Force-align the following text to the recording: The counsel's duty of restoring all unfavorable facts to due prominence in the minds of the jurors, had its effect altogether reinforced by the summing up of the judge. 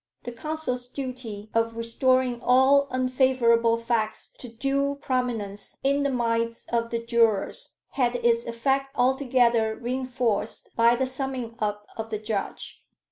The 0.23 0.31
counsel's 0.31 0.87
duty 0.87 1.51
of 1.53 1.75
restoring 1.77 2.41
all 2.41 2.87
unfavorable 2.89 3.77
facts 3.77 4.33
to 4.39 4.49
due 4.49 4.95
prominence 4.95 5.77
in 5.83 6.01
the 6.01 6.09
minds 6.09 6.65
of 6.73 6.89
the 6.89 6.97
jurors, 6.97 7.75
had 7.89 8.15
its 8.15 8.47
effect 8.47 8.89
altogether 8.95 9.75
reinforced 9.75 10.69
by 10.75 10.95
the 10.95 11.05
summing 11.05 11.53
up 11.59 11.85
of 11.97 12.09
the 12.09 12.17
judge. 12.17 12.83